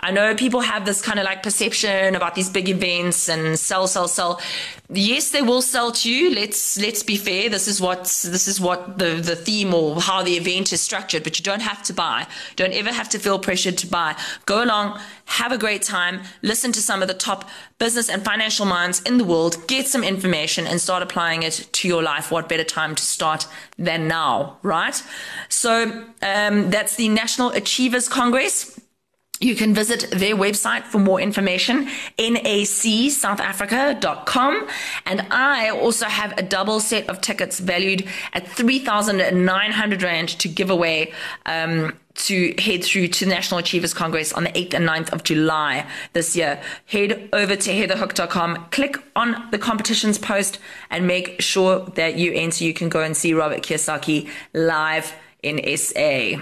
I 0.06 0.12
know 0.12 0.36
people 0.36 0.62
have 0.62 0.86
this 0.86 1.02
kind 1.02 1.18
of 1.18 1.26
like 1.26 1.42
perception 1.42 2.14
about 2.14 2.36
these 2.36 2.48
big 2.48 2.70
events 2.70 3.28
and 3.28 3.58
sell, 3.58 3.88
sell, 3.88 4.08
sell. 4.08 4.40
Yes, 4.88 5.32
they 5.32 5.42
will 5.42 5.64
sell 5.64 5.92
to 5.94 6.08
you. 6.14 6.30
Let's 6.36 6.78
let's 6.78 7.02
be 7.02 7.18
fair. 7.18 7.50
This 7.50 7.68
is 7.68 7.82
what 7.82 8.04
this 8.04 8.48
is 8.48 8.62
what 8.62 9.00
the 9.00 9.16
the 9.16 9.36
theme 9.36 9.74
or 9.74 10.00
how 10.00 10.22
the 10.22 10.38
event 10.38 10.72
is 10.72 10.80
structured. 10.80 11.24
But 11.24 11.40
you 11.40 11.44
don't 11.44 11.64
have 11.64 11.82
to 11.84 11.94
buy. 11.94 12.28
Don't 12.56 12.74
ever 12.74 12.92
have 12.94 13.10
to 13.10 13.18
feel 13.18 13.40
pressured 13.40 13.80
to 13.80 13.88
buy. 13.88 14.16
Go 14.46 14.64
along, 14.64 15.00
have 15.26 15.52
a 15.52 15.58
great 15.58 15.82
time, 15.82 16.22
listen 16.44 16.72
to 16.74 16.82
some 16.82 17.02
of 17.02 17.08
the 17.08 17.16
top 17.16 17.50
business 17.80 18.08
and 18.08 18.24
financial 18.24 18.68
minds 18.68 19.02
in 19.02 19.18
the 19.18 19.24
world, 19.24 19.58
get 19.68 19.88
some 19.88 20.04
information, 20.04 20.68
and 20.68 20.80
start 20.80 21.02
applying 21.02 21.42
it 21.42 21.68
to 21.72 21.88
your 21.88 22.04
life. 22.04 22.32
What 22.32 22.48
better 22.48 22.64
time 22.64 22.94
to 22.94 23.04
start 23.04 23.48
than 23.80 24.08
now, 24.08 24.58
right? 24.62 25.02
So 25.50 26.06
um, 26.22 26.70
that's 26.70 26.96
the 26.96 27.10
National 27.10 27.50
Achievers 27.50 28.08
Congress. 28.08 28.75
You 29.40 29.56
can 29.56 29.74
visit 29.74 30.12
their 30.12 30.36
website 30.36 30.84
for 30.84 31.00
more 31.00 31.20
information, 31.20 31.88
nacsouthafrica.com. 32.18 34.68
And 35.06 35.28
I 35.30 35.70
also 35.70 36.06
have 36.06 36.38
a 36.38 36.42
double 36.42 36.80
set 36.80 37.10
of 37.10 37.20
tickets 37.20 37.60
valued 37.60 38.08
at 38.34 38.48
3,900 38.48 40.04
Rand 40.04 40.30
to 40.30 40.48
give 40.48 40.70
away 40.70 41.12
um, 41.46 41.92
to 42.16 42.56
head 42.58 42.84
through 42.84 43.10
to 43.10 43.26
National 43.26 43.60
Achievers 43.60 43.94
Congress 43.94 44.32
on 44.32 44.46
the 44.46 44.52
8th 44.52 44.74
and 44.74 44.88
9th 44.88 45.12
of 45.12 45.24
July 45.24 45.86
this 46.14 46.36
year. 46.36 46.62
Head 46.86 47.28
over 47.34 47.58
to 47.58 47.72
heatherhook.com, 47.72 48.68
click 48.72 48.98
on 49.18 49.50
the 49.52 49.58
competitions 49.58 50.18
post, 50.18 50.60
and 50.90 51.06
make 51.06 51.42
sure 51.42 51.82
that 51.96 52.18
you 52.18 52.32
enter. 52.34 52.64
You 52.64 52.74
can 52.74 52.88
go 52.88 53.02
and 53.02 53.18
see 53.18 53.34
Robert 53.34 53.64
Kiyosaki 53.64 54.30
live 54.54 55.14
in 55.44 55.60
SA. 55.78 56.38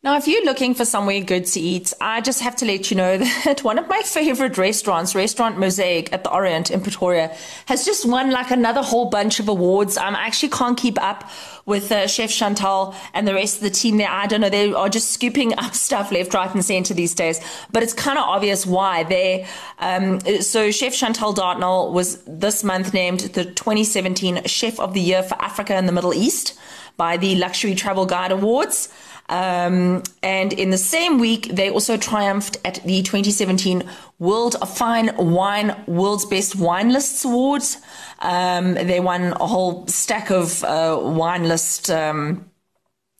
Now, 0.00 0.16
if 0.16 0.28
you're 0.28 0.44
looking 0.44 0.74
for 0.74 0.84
somewhere 0.84 1.20
good 1.20 1.44
to 1.46 1.60
eat, 1.60 1.92
I 2.00 2.20
just 2.20 2.40
have 2.42 2.54
to 2.56 2.64
let 2.64 2.88
you 2.88 2.96
know 2.96 3.18
that 3.44 3.64
one 3.64 3.80
of 3.80 3.88
my 3.88 4.00
favorite 4.02 4.56
restaurants, 4.56 5.12
Restaurant 5.12 5.58
Mosaic 5.58 6.12
at 6.12 6.22
the 6.22 6.30
Orient 6.30 6.70
in 6.70 6.80
Pretoria, 6.80 7.36
has 7.66 7.84
just 7.84 8.06
won 8.06 8.30
like 8.30 8.52
another 8.52 8.80
whole 8.80 9.10
bunch 9.10 9.40
of 9.40 9.48
awards. 9.48 9.96
Um, 9.96 10.14
I 10.14 10.20
actually 10.20 10.50
can't 10.50 10.78
keep 10.78 11.02
up 11.02 11.28
with 11.66 11.90
uh, 11.90 12.06
Chef 12.06 12.30
Chantal 12.30 12.94
and 13.12 13.26
the 13.26 13.34
rest 13.34 13.56
of 13.56 13.62
the 13.62 13.70
team 13.70 13.96
there. 13.96 14.08
I 14.08 14.28
don't 14.28 14.40
know. 14.40 14.48
They 14.48 14.72
are 14.72 14.88
just 14.88 15.10
scooping 15.10 15.58
up 15.58 15.74
stuff 15.88 16.12
left, 16.12 16.32
right, 16.32 16.54
and 16.54 16.64
center 16.64 16.94
these 16.94 17.16
days. 17.16 17.40
But 17.72 17.82
it's 17.82 17.92
kind 17.92 18.20
of 18.20 18.24
obvious 18.24 18.64
why. 18.64 19.02
They, 19.02 19.48
um, 19.80 20.20
so 20.40 20.70
Chef 20.70 20.94
Chantal 20.94 21.32
Dartnell 21.32 21.92
was 21.92 22.22
this 22.22 22.62
month 22.62 22.94
named 22.94 23.20
the 23.20 23.46
2017 23.46 24.44
Chef 24.44 24.78
of 24.78 24.94
the 24.94 25.00
Year 25.00 25.24
for 25.24 25.34
Africa 25.42 25.74
and 25.74 25.88
the 25.88 25.92
Middle 25.92 26.14
East 26.14 26.56
by 26.96 27.16
the 27.16 27.34
Luxury 27.34 27.74
Travel 27.74 28.06
Guide 28.06 28.30
Awards. 28.30 28.90
Um, 29.28 30.02
and 30.22 30.52
in 30.52 30.70
the 30.70 30.78
same 30.78 31.18
week, 31.18 31.48
they 31.52 31.70
also 31.70 31.96
triumphed 31.96 32.56
at 32.64 32.82
the 32.84 33.02
2017 33.02 33.88
World 34.18 34.56
of 34.62 34.74
Fine 34.74 35.14
Wine 35.16 35.76
World's 35.86 36.24
Best 36.24 36.56
Wine 36.56 36.92
Lists 36.92 37.24
Awards. 37.24 37.78
Um, 38.20 38.74
they 38.74 39.00
won 39.00 39.32
a 39.34 39.46
whole 39.46 39.86
stack 39.86 40.30
of 40.30 40.64
uh, 40.64 40.98
wine 41.00 41.46
list. 41.46 41.90
Um, 41.90 42.50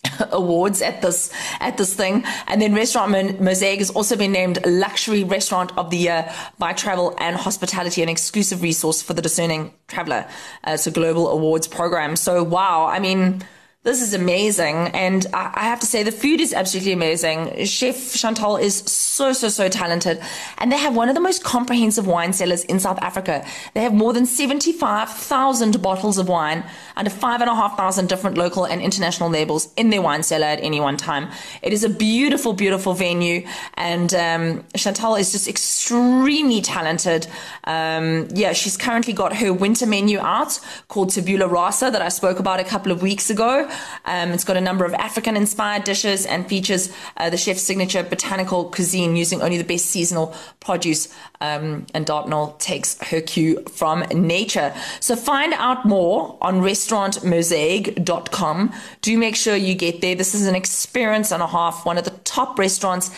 awards 0.31 0.81
at 0.81 1.03
this 1.03 1.33
at 1.59 1.77
this 1.77 1.93
thing 1.93 2.25
and 2.47 2.62
then 2.62 2.73
restaurant 2.73 3.41
mosaic 3.41 3.81
has 3.81 3.91
also 3.91 4.17
been 4.17 4.31
named 4.31 4.65
luxury 4.65 5.25
restaurant 5.25 5.77
of 5.77 5.91
the 5.91 5.97
year 5.97 6.33
by 6.57 6.73
travel 6.73 7.17
and 7.19 7.37
hospitality 7.37 8.00
an 8.00 8.09
exclusive 8.09 8.62
resource 8.62 9.03
for 9.03 9.12
the 9.15 9.21
discerning 9.21 9.75
traveler 9.88 10.25
uh, 10.67 10.71
it's 10.71 10.87
a 10.87 10.91
global 10.93 11.29
awards 11.29 11.67
program 11.67 12.15
so 12.15 12.45
wow 12.45 12.87
i 12.87 13.00
mean 13.00 13.43
this 13.85 14.02
is 14.02 14.12
amazing. 14.12 14.88
And 14.88 15.25
I, 15.32 15.61
have 15.61 15.78
to 15.80 15.87
say, 15.87 16.02
the 16.02 16.11
food 16.11 16.40
is 16.40 16.52
absolutely 16.52 16.92
amazing. 16.92 17.64
Chef 17.64 18.12
Chantal 18.12 18.56
is 18.56 18.78
so, 18.78 19.32
so, 19.32 19.49
so 19.49 19.68
talented. 19.68 20.20
And 20.58 20.73
they 20.73 20.76
have 20.76 20.97
one 20.97 21.08
of 21.08 21.14
the 21.14 21.20
most 21.20 21.44
comprehensive 21.44 22.06
wine 22.06 22.32
cellars 22.32 22.64
in 22.64 22.80
South 22.80 22.99
Africa. 23.00 23.47
They 23.75 23.80
have 23.82 23.94
more 23.94 24.12
than 24.12 24.26
75,000 24.26 25.80
bottles 25.80 26.18
of 26.18 26.28
wine 26.28 26.64
under 26.97 27.08
5,500 27.08 28.08
different 28.08 28.37
local 28.37 28.64
and 28.64 28.82
international 28.82 29.30
labels 29.30 29.73
in 29.76 29.90
their 29.90 30.02
wine 30.02 30.25
cellar 30.25 30.47
at 30.47 30.61
any 30.61 30.80
one 30.80 30.97
time. 30.97 31.30
It 31.62 31.73
is 31.73 31.85
a 31.85 31.88
beautiful, 31.88 32.54
beautiful 32.54 32.94
venue. 32.94 33.47
And 33.75 34.12
um, 34.12 34.64
Chantal 34.76 35.14
is 35.14 35.30
just 35.30 35.47
extremely 35.47 36.61
talented. 36.61 37.28
Um, 37.62 38.26
yeah, 38.35 38.52
she's 38.54 38.76
currently 38.76 39.12
got 39.12 39.37
her 39.37 39.52
winter 39.52 39.87
menu 39.87 40.18
out 40.18 40.58
called 40.88 41.11
Tabula 41.11 41.47
Rasa 41.47 41.92
that 41.92 42.02
I 42.02 42.08
spoke 42.08 42.40
about 42.40 42.58
a 42.58 42.64
couple 42.64 42.90
of 42.90 43.02
weeks 43.02 43.30
ago. 43.30 43.67
Um, 44.04 44.30
it's 44.30 44.44
got 44.44 44.56
a 44.56 44.60
number 44.60 44.84
of 44.84 44.94
African 44.94 45.37
inspired 45.37 45.82
dishes 45.84 46.26
and 46.26 46.46
features 46.46 46.92
uh, 47.16 47.30
the 47.30 47.37
chef's 47.37 47.62
signature 47.62 48.02
botanical 48.02 48.70
cuisine 48.70 49.14
using 49.16 49.40
only 49.42 49.58
the 49.58 49.64
best 49.64 49.87
seasonal 49.87 50.34
produce. 50.60 51.08
Um, 51.40 51.87
and 51.94 52.06
Dartnell 52.06 52.56
takes 52.58 53.00
her 53.08 53.20
cue 53.20 53.62
from 53.64 54.00
nature. 54.12 54.72
So 55.00 55.16
find 55.16 55.52
out 55.54 55.84
more 55.84 56.38
on 56.40 56.60
restaurantmosaic.com. 56.60 58.72
Do 59.00 59.18
make 59.18 59.34
sure 59.37 59.56
you 59.56 59.75
get 59.75 60.00
there. 60.00 60.14
This 60.14 60.34
is 60.34 60.46
an 60.46 60.54
experience 60.54 61.32
and 61.32 61.42
a 61.42 61.46
half, 61.46 61.87
one 61.87 61.98
of 61.98 62.04
the 62.04 62.10
top 62.25 62.58
restaurants 62.58 63.10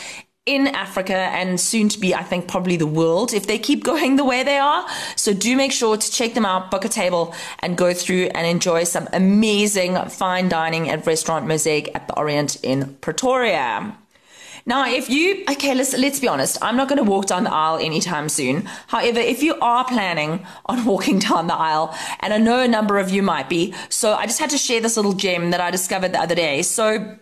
in 0.46 0.68
Africa 0.68 1.14
and 1.14 1.60
soon 1.60 1.88
to 1.90 2.00
be, 2.00 2.14
I 2.14 2.22
think, 2.22 2.48
probably 2.48 2.76
the 2.76 2.86
world 2.86 3.32
if 3.32 3.46
they 3.46 3.58
keep 3.58 3.84
going 3.90 4.16
the 4.16 4.24
way 4.24 4.42
they 4.42 4.58
are. 4.58 4.86
So 5.16 5.32
do 5.32 5.56
make 5.56 5.72
sure 5.72 5.96
to 5.96 6.10
check 6.10 6.34
them 6.34 6.46
out, 6.46 6.70
book 6.70 6.84
a 6.84 6.88
table, 6.88 7.34
and 7.60 7.76
go 7.76 7.92
through 7.92 8.30
and 8.34 8.46
enjoy 8.46 8.84
some 8.84 9.08
amazing 9.12 9.96
fine 10.08 10.48
dining 10.48 10.88
at 10.88 11.06
Restaurant 11.06 11.46
Mosaic 11.46 11.94
at 11.94 12.08
the 12.08 12.16
Orient 12.16 12.56
in 12.62 12.94
Pretoria. 13.00 13.96
Now, 14.66 14.86
if 14.86 15.08
you, 15.08 15.42
okay, 15.50 15.74
let's, 15.74 15.96
let's 15.96 16.20
be 16.20 16.28
honest, 16.28 16.58
I'm 16.60 16.76
not 16.76 16.88
going 16.88 17.02
to 17.02 17.10
walk 17.10 17.26
down 17.26 17.44
the 17.44 17.52
aisle 17.52 17.78
anytime 17.78 18.28
soon. 18.28 18.68
However, 18.88 19.18
if 19.18 19.42
you 19.42 19.54
are 19.60 19.84
planning 19.84 20.46
on 20.66 20.84
walking 20.92 21.18
down 21.18 21.46
the 21.46 21.54
aisle, 21.54 21.94
and 22.20 22.32
I 22.32 22.38
know 22.38 22.60
a 22.60 22.68
number 22.68 22.98
of 22.98 23.10
you 23.10 23.22
might 23.22 23.48
be, 23.48 23.74
so 23.88 24.14
I 24.14 24.26
just 24.26 24.38
had 24.38 24.50
to 24.50 24.58
share 24.58 24.80
this 24.80 24.96
little 24.96 25.14
gem 25.14 25.50
that 25.50 25.60
I 25.60 25.70
discovered 25.70 26.12
the 26.12 26.20
other 26.20 26.34
day. 26.34 26.62
So, 26.62 27.16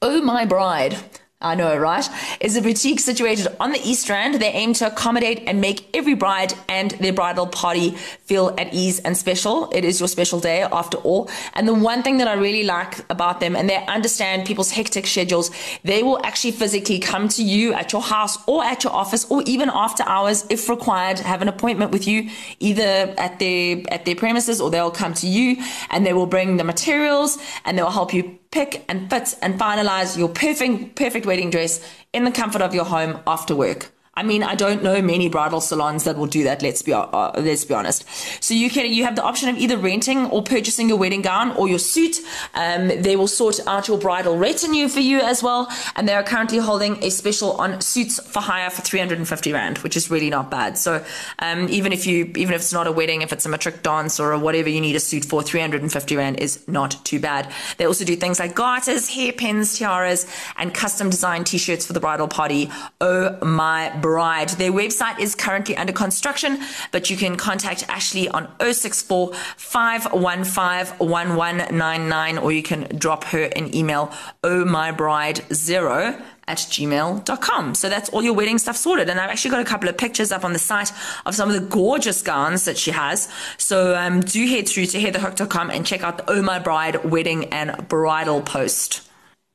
Oh 0.00 0.20
My 0.20 0.44
Bride 0.44 0.98
I 1.42 1.56
know, 1.56 1.76
right? 1.76 2.08
Is 2.40 2.56
a 2.56 2.62
boutique 2.62 3.00
situated 3.00 3.48
on 3.58 3.72
the 3.72 3.80
East 3.82 4.08
Rand. 4.08 4.34
They 4.34 4.52
aim 4.52 4.74
to 4.74 4.86
accommodate 4.86 5.42
and 5.46 5.60
make 5.60 5.88
every 5.92 6.14
bride 6.14 6.54
and 6.68 6.92
their 6.92 7.12
bridal 7.12 7.48
party 7.48 7.90
feel 7.90 8.54
at 8.56 8.72
ease 8.72 9.00
and 9.00 9.16
special. 9.16 9.68
It 9.72 9.84
is 9.84 9.98
your 9.98 10.08
special 10.08 10.38
day 10.38 10.62
after 10.62 10.98
all. 10.98 11.28
And 11.54 11.66
the 11.66 11.74
one 11.74 12.04
thing 12.04 12.18
that 12.18 12.28
I 12.28 12.34
really 12.34 12.62
like 12.62 12.98
about 13.10 13.40
them, 13.40 13.56
and 13.56 13.68
they 13.68 13.84
understand 13.86 14.46
people's 14.46 14.70
hectic 14.70 15.06
schedules, 15.06 15.50
they 15.82 16.04
will 16.04 16.24
actually 16.24 16.52
physically 16.52 17.00
come 17.00 17.28
to 17.30 17.42
you 17.42 17.74
at 17.74 17.92
your 17.92 18.02
house 18.02 18.38
or 18.46 18.62
at 18.64 18.84
your 18.84 18.92
office 18.92 19.28
or 19.28 19.42
even 19.42 19.68
after 19.68 20.04
hours 20.04 20.46
if 20.48 20.68
required, 20.68 21.18
have 21.18 21.42
an 21.42 21.48
appointment 21.48 21.90
with 21.90 22.06
you 22.06 22.30
either 22.60 23.14
at 23.18 23.40
their, 23.40 23.82
at 23.88 24.04
their 24.04 24.14
premises 24.14 24.60
or 24.60 24.70
they'll 24.70 24.92
come 24.92 25.12
to 25.14 25.26
you 25.26 25.56
and 25.90 26.06
they 26.06 26.12
will 26.12 26.26
bring 26.26 26.56
the 26.56 26.64
materials 26.64 27.38
and 27.64 27.76
they 27.76 27.82
will 27.82 27.90
help 27.90 28.14
you 28.14 28.38
pick 28.52 28.84
and 28.88 29.10
fit 29.10 29.34
and 29.42 29.58
finalize 29.58 30.16
your 30.16 30.28
perfect, 30.28 30.94
perfect 30.94 31.26
wedding 31.26 31.50
dress 31.50 31.84
in 32.12 32.24
the 32.24 32.30
comfort 32.30 32.62
of 32.62 32.74
your 32.74 32.84
home 32.84 33.18
after 33.26 33.56
work. 33.56 33.90
I 34.14 34.22
mean, 34.22 34.42
I 34.42 34.54
don't 34.54 34.82
know 34.82 35.00
many 35.00 35.30
bridal 35.30 35.62
salons 35.62 36.04
that 36.04 36.18
will 36.18 36.26
do 36.26 36.44
that. 36.44 36.60
Let's 36.60 36.82
be 36.82 36.92
uh, 36.92 37.32
let's 37.40 37.64
be 37.64 37.72
honest. 37.72 38.04
So 38.44 38.52
you 38.52 38.68
can 38.68 38.92
you 38.92 39.04
have 39.04 39.16
the 39.16 39.22
option 39.22 39.48
of 39.48 39.56
either 39.56 39.78
renting 39.78 40.26
or 40.26 40.42
purchasing 40.42 40.90
your 40.90 40.98
wedding 40.98 41.22
gown 41.22 41.52
or 41.52 41.66
your 41.66 41.78
suit. 41.78 42.18
Um, 42.52 42.88
they 42.88 43.16
will 43.16 43.26
sort 43.26 43.66
out 43.66 43.88
your 43.88 43.96
bridal 43.96 44.36
retinue 44.36 44.88
for 44.88 45.00
you 45.00 45.20
as 45.20 45.42
well, 45.42 45.72
and 45.96 46.06
they 46.06 46.12
are 46.12 46.22
currently 46.22 46.58
holding 46.58 47.02
a 47.02 47.10
special 47.10 47.52
on 47.52 47.80
suits 47.80 48.20
for 48.20 48.40
hire 48.40 48.68
for 48.68 48.82
350 48.82 49.50
rand, 49.54 49.78
which 49.78 49.96
is 49.96 50.10
really 50.10 50.28
not 50.28 50.50
bad. 50.50 50.76
So 50.76 51.02
um, 51.38 51.70
even 51.70 51.90
if 51.90 52.06
you 52.06 52.30
even 52.36 52.52
if 52.52 52.60
it's 52.60 52.72
not 52.72 52.86
a 52.86 52.92
wedding, 52.92 53.22
if 53.22 53.32
it's 53.32 53.46
a 53.46 53.48
matric 53.48 53.82
dance 53.82 54.20
or 54.20 54.36
whatever 54.36 54.68
you 54.68 54.82
need 54.82 54.94
a 54.94 55.00
suit 55.00 55.24
for, 55.24 55.42
350 55.42 56.16
rand 56.16 56.38
is 56.38 56.68
not 56.68 57.02
too 57.06 57.18
bad. 57.18 57.50
They 57.78 57.86
also 57.86 58.04
do 58.04 58.14
things 58.16 58.38
like 58.38 58.54
garters, 58.54 59.08
hairpins, 59.08 59.78
tiaras, 59.78 60.26
and 60.58 60.74
custom 60.74 61.08
designed 61.08 61.46
t-shirts 61.46 61.86
for 61.86 61.94
the 61.94 62.00
bridal 62.00 62.28
party. 62.28 62.70
Oh 63.00 63.38
my 63.42 64.01
bride. 64.02 64.50
Their 64.50 64.72
website 64.72 65.18
is 65.18 65.34
currently 65.34 65.76
under 65.76 65.92
construction, 65.92 66.60
but 66.90 67.08
you 67.08 67.16
can 67.16 67.36
contact 67.36 67.88
Ashley 67.88 68.28
on 68.28 68.50
064 68.60 69.32
515 69.32 70.98
1199 70.98 72.38
or 72.38 72.52
you 72.52 72.62
can 72.62 72.82
drop 72.98 73.24
her 73.24 73.44
an 73.44 73.74
email, 73.74 74.12
oh 74.44 74.64
my 74.64 74.92
bride 74.92 75.40
zero 75.54 76.20
at 76.48 76.58
gmail.com. 76.58 77.74
So 77.74 77.88
that's 77.88 78.10
all 78.10 78.22
your 78.22 78.34
wedding 78.34 78.58
stuff 78.58 78.76
sorted. 78.76 79.08
And 79.08 79.20
I've 79.20 79.30
actually 79.30 79.52
got 79.52 79.60
a 79.60 79.64
couple 79.64 79.88
of 79.88 79.96
pictures 79.96 80.32
up 80.32 80.44
on 80.44 80.52
the 80.52 80.58
site 80.58 80.92
of 81.24 81.34
some 81.34 81.48
of 81.48 81.54
the 81.54 81.66
gorgeous 81.66 82.20
gowns 82.20 82.64
that 82.64 82.76
she 82.76 82.90
has. 82.90 83.28
So 83.58 83.96
um, 83.96 84.20
do 84.20 84.46
head 84.46 84.68
through 84.68 84.86
to 84.86 84.98
heatherhook.com 84.98 85.70
and 85.70 85.86
check 85.86 86.02
out 86.02 86.18
the 86.18 86.30
Oh 86.30 86.42
My 86.42 86.58
Bride 86.58 87.04
wedding 87.04 87.46
and 87.46 87.88
bridal 87.88 88.42
post. 88.42 89.08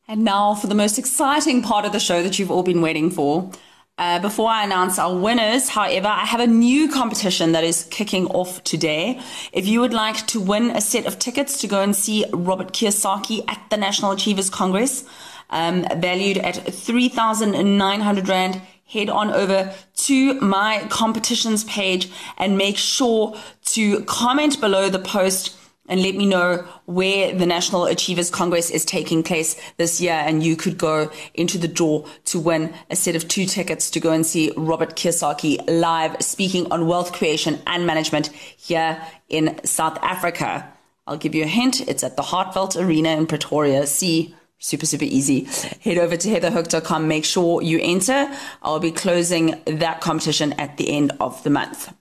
And 0.07 0.23
now 0.23 0.55
for 0.55 0.67
the 0.67 0.75
most 0.75 0.97
exciting 0.97 1.61
part 1.61 1.85
of 1.85 1.91
the 1.91 1.99
show 1.99 2.23
that 2.23 2.39
you've 2.39 2.51
all 2.51 2.63
been 2.63 2.81
waiting 2.81 3.11
for. 3.11 3.51
Uh, 3.99 4.19
before 4.19 4.47
I 4.47 4.63
announce 4.63 4.99
our 4.99 5.15
winners, 5.15 5.69
however, 5.69 6.07
I 6.07 6.23
have 6.25 6.39
a 6.39 6.45
new 6.45 6.87
competition 6.87 7.53
that 7.53 7.63
is 7.63 7.85
kicking 7.85 8.27
off 8.27 8.63
today. 8.63 9.19
If 9.51 9.65
you 9.65 9.81
would 9.81 9.93
like 9.93 10.27
to 10.27 10.39
win 10.39 10.69
a 10.69 10.81
set 10.81 11.07
of 11.07 11.17
tickets 11.17 11.59
to 11.61 11.67
go 11.67 11.81
and 11.81 11.95
see 11.95 12.23
Robert 12.31 12.73
Kiyosaki 12.73 13.43
at 13.47 13.59
the 13.71 13.77
National 13.77 14.11
Achievers 14.11 14.51
Congress, 14.51 15.03
um, 15.49 15.83
valued 15.95 16.37
at 16.37 16.57
3,900 16.71 18.29
Rand, 18.29 18.61
head 18.85 19.09
on 19.09 19.31
over 19.31 19.73
to 19.95 20.39
my 20.41 20.85
competitions 20.89 21.63
page 21.63 22.11
and 22.37 22.55
make 22.55 22.77
sure 22.77 23.35
to 23.65 24.03
comment 24.03 24.61
below 24.61 24.89
the 24.89 24.99
post 24.99 25.57
and 25.87 26.01
let 26.01 26.15
me 26.15 26.25
know 26.25 26.65
where 26.85 27.33
the 27.33 27.45
National 27.45 27.85
Achievers 27.85 28.29
Congress 28.29 28.69
is 28.69 28.85
taking 28.85 29.23
place 29.23 29.59
this 29.77 30.01
year. 30.01 30.13
And 30.13 30.43
you 30.43 30.55
could 30.55 30.77
go 30.77 31.11
into 31.33 31.57
the 31.57 31.67
draw 31.67 32.05
to 32.25 32.39
win 32.39 32.73
a 32.89 32.95
set 32.95 33.15
of 33.15 33.27
two 33.27 33.45
tickets 33.45 33.89
to 33.91 33.99
go 33.99 34.11
and 34.11 34.25
see 34.25 34.51
Robert 34.57 34.95
Kiyosaki 34.95 35.59
live 35.67 36.21
speaking 36.21 36.71
on 36.71 36.87
wealth 36.87 37.13
creation 37.13 37.59
and 37.67 37.85
management 37.85 38.27
here 38.27 39.01
in 39.29 39.59
South 39.63 39.97
Africa. 40.01 40.71
I'll 41.05 41.17
give 41.17 41.33
you 41.33 41.43
a 41.43 41.47
hint. 41.47 41.81
It's 41.87 42.03
at 42.03 42.17
the 42.17 42.23
Heartfelt 42.23 42.75
Arena 42.75 43.09
in 43.09 43.27
Pretoria. 43.27 43.87
See, 43.87 44.35
super, 44.59 44.85
super 44.85 45.05
easy. 45.05 45.47
Head 45.81 45.97
over 45.97 46.17
to 46.17 46.27
heatherhook.com. 46.27 47.07
Make 47.07 47.23
sure 47.23 47.61
you 47.61 47.79
enter. 47.81 48.29
I'll 48.61 48.79
be 48.79 48.91
closing 48.91 49.61
that 49.65 50.01
competition 50.01 50.53
at 50.53 50.77
the 50.77 50.89
end 50.89 51.13
of 51.21 51.41
the 51.43 51.49
month. 51.49 51.93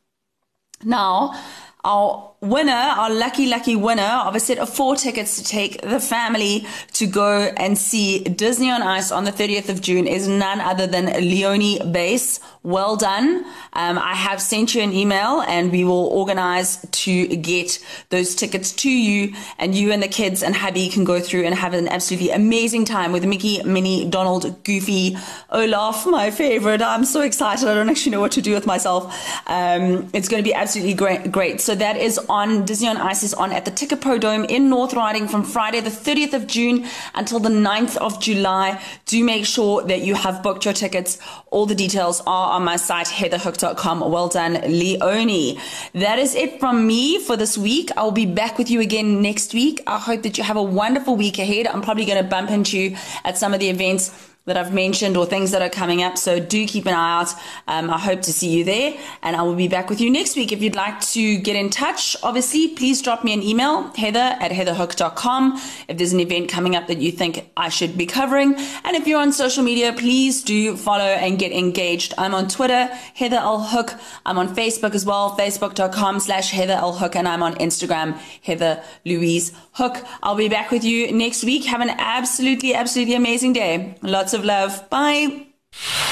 Now, 0.85 1.41
our 1.85 2.33
winner, 2.47 2.73
our 2.73 3.11
lucky, 3.11 3.47
lucky 3.47 3.77
winner 3.77 4.23
of 4.25 4.35
a 4.35 4.41
set 4.41 4.59
of 4.59 4.69
four 4.69 4.97
tickets 4.97 5.37
to 5.37 5.45
take 5.45 5.81
the 5.83 6.01
family 6.01 6.67
to 6.93 7.07
go 7.07 7.53
and 7.57 7.77
see 7.77 8.21
Disney 8.21 8.71
on 8.71 8.83
Ice 8.83 9.11
on 9.11 9.25
the 9.25 9.33
30th 9.33 9.69
of 9.69 9.81
June 9.81 10.07
is 10.07 10.29
none 10.29 10.61
other 10.61 10.87
than 10.87 11.07
Leonie 11.07 11.81
Base. 11.91 12.41
Well 12.67 12.97
done. 12.97 13.45
Um, 13.75 13.97
I 13.97 14.15
have 14.15 14.43
sent 14.43 14.75
you 14.75 14.83
an 14.83 14.93
email 14.93 15.41
and 15.43 15.71
we 15.71 15.85
will 15.85 16.07
organize 16.07 16.85
to 17.05 17.29
get 17.37 17.79
those 18.09 18.35
tickets 18.35 18.73
to 18.73 18.91
you 18.91 19.35
and 19.57 19.73
you 19.73 19.93
and 19.93 20.03
the 20.03 20.09
kids 20.09 20.43
and 20.43 20.53
hubby 20.53 20.89
can 20.89 21.05
go 21.05 21.21
through 21.21 21.45
and 21.45 21.55
have 21.55 21.75
an 21.75 21.87
absolutely 21.87 22.31
amazing 22.31 22.85
time 22.85 23.13
with 23.13 23.25
Mickey, 23.25 23.63
Minnie, 23.63 24.11
Donald, 24.11 24.65
Goofy, 24.65 25.17
Olaf, 25.51 26.09
my 26.09 26.33
favorite. 26.33 26.83
I'm 26.83 27.05
so 27.05 27.21
excited. 27.21 27.69
I 27.69 27.75
don't 27.75 27.89
actually 27.89 28.11
know 28.11 28.21
what 28.21 28.33
to 28.33 28.43
do 28.43 28.53
with 28.53 28.67
myself. 28.67 29.15
Um, 29.47 30.11
it's 30.13 30.29
going 30.29 30.43
to 30.43 30.49
be 30.51 30.53
absolutely 30.53 30.95
great. 30.95 31.31
Great. 31.31 31.61
So 31.61 31.77
that 31.77 31.97
is 31.97 32.19
on 32.29 32.65
Disney 32.65 32.89
on 32.89 32.97
Ice 32.97 33.23
is 33.23 33.33
on 33.33 33.53
at 33.53 33.65
the 33.65 33.71
Ticket 33.71 34.01
Dome 34.21 34.45
in 34.45 34.69
North 34.69 34.93
Riding 34.93 35.29
from 35.29 35.45
Friday 35.45 35.79
the 35.79 35.91
30th 35.91 36.33
of 36.33 36.49
June 36.49 36.85
until 37.15 37.39
the 37.39 37.49
9th 37.49 37.97
of 37.99 38.21
July. 38.21 38.83
Do 39.05 39.23
make 39.23 39.47
sure 39.47 39.83
that 39.83 40.01
you 40.01 40.17
have 40.17 40.43
booked 40.43 40.65
your 40.65 40.75
tickets. 40.75 41.19
All 41.53 41.67
the 41.67 41.77
details 41.77 42.21
are 42.27 42.56
on 42.57 42.65
my 42.65 42.77
site, 42.77 43.07
heatherhook.com. 43.07 44.01
Well 44.01 44.29
done, 44.29 44.55
Leonie. 44.55 45.59
That 45.93 46.19
is 46.19 46.35
it 46.35 46.59
from 46.59 46.87
me 46.87 47.21
for 47.21 47.37
this 47.37 47.57
week. 47.59 47.91
I'll 47.97 48.11
be 48.11 48.27
back 48.27 48.57
with 48.57 48.71
you 48.71 48.81
again 48.81 49.21
next 49.21 49.53
week. 49.53 49.83
I 49.87 49.99
hope 49.99 50.23
that 50.23 50.39
you 50.39 50.45
have 50.45 50.57
a 50.57 50.63
wonderful 50.63 51.17
week 51.17 51.39
ahead. 51.39 51.67
I'm 51.67 51.83
probably 51.83 52.07
going 52.07 52.23
to 52.23 52.29
bump 52.29 52.51
into 52.51 52.79
you 52.79 52.97
at 53.25 53.37
some 53.37 53.53
of 53.53 53.61
the 53.61 53.69
events 53.69 54.11
that 54.47 54.57
I've 54.57 54.73
mentioned 54.73 55.17
or 55.17 55.27
things 55.27 55.51
that 55.51 55.61
are 55.61 55.69
coming 55.69 56.03
up. 56.03 56.17
So 56.17 56.39
do 56.39 56.67
keep 56.67 56.87
an 56.87 56.95
eye 56.95 57.21
out. 57.21 57.35
Um, 57.67 57.91
I 57.91 57.99
hope 57.99 58.23
to 58.23 58.33
see 58.33 58.57
you 58.57 58.65
there 58.65 58.97
and 59.23 59.35
I 59.35 59.43
will 59.43 59.57
be 59.57 59.67
back 59.67 59.91
with 59.91 60.01
you 60.01 60.09
next 60.09 60.37
week. 60.37 60.53
If 60.53 60.63
you'd 60.63 60.77
like 60.77 61.01
to 61.01 61.39
get 61.39 61.57
in 61.57 61.69
touch, 61.69 62.17
obviously, 62.23 62.69
please 62.69 63.03
drop 63.03 63.25
me 63.25 63.33
an 63.33 63.43
email, 63.43 63.93
heather 63.95 64.37
at 64.41 64.53
heatherhook.com. 64.53 65.61
If 65.89 65.99
there's 65.99 66.13
an 66.13 66.21
event 66.21 66.49
coming 66.49 66.77
up 66.77 66.87
that 66.87 66.99
you 66.99 67.11
think 67.11 67.51
I 67.57 67.69
should 67.69 67.99
be 67.99 68.07
covering. 68.07 68.55
And 68.85 68.95
if 68.95 69.07
you're 69.09 69.21
on 69.21 69.33
social 69.33 69.65
media, 69.65 69.93
please 69.93 70.45
do 70.45 70.77
follow 70.77 71.05
and 71.05 71.39
get 71.39 71.51
engaged. 71.51 72.15
I'm 72.17 72.35
on 72.35 72.47
Twitter, 72.47 72.87
Heather 73.15 73.37
L. 73.37 73.61
Hook. 73.61 73.95
I'm 74.25 74.39
on 74.39 74.55
Facebook 74.55 74.95
as 74.95 75.05
well, 75.05 75.37
facebook.com 75.37 76.21
slash 76.21 76.53
Heather 76.53 76.75
L. 76.75 76.93
Hook. 76.93 77.17
And 77.17 77.27
I'm 77.27 77.43
on 77.43 77.55
Instagram, 77.57 78.17
Heather 78.45 78.81
Louise 79.05 79.53
Hook. 79.73 80.05
I'll 80.23 80.37
be 80.37 80.49
back 80.49 80.71
with 80.71 80.85
you 80.85 81.11
next 81.11 81.43
week. 81.43 81.65
Have 81.65 81.81
an 81.81 81.91
absolutely, 81.91 82.75
absolutely 82.75 83.15
amazing 83.15 83.53
day. 83.53 83.97
Lots 84.03 84.36
of 84.37 84.45
love. 84.45 84.89
Bye. 84.91 85.47